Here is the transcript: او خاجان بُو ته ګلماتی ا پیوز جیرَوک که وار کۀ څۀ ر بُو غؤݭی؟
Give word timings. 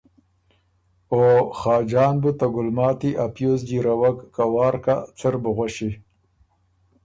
او 1.11 1.19
خاجان 1.59 2.15
بُو 2.21 2.31
ته 2.39 2.45
ګلماتی 2.55 3.11
ا 3.23 3.25
پیوز 3.33 3.61
جیرَوک 3.67 4.17
که 4.35 4.43
وار 4.53 4.75
کۀ 4.83 4.95
څۀ 5.17 5.27
ر 5.31 5.33
بُو 5.43 5.51
غؤݭی؟ 5.57 5.89